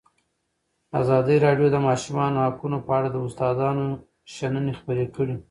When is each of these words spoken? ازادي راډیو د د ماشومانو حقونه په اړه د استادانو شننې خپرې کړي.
ازادي 1.01 1.35
راډیو 1.45 1.67
د 1.69 1.73
د 1.73 1.77
ماشومانو 1.87 2.37
حقونه 2.45 2.77
په 2.87 2.91
اړه 2.97 3.09
د 3.11 3.17
استادانو 3.27 3.85
شننې 4.35 4.73
خپرې 4.79 5.05
کړي. 5.15 5.35